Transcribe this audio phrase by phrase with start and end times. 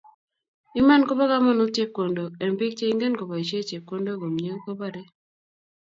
[0.79, 5.03] Iman bo kamanut chepkondok, eng biik cheingen kobaishie chepkondok komnyei kobare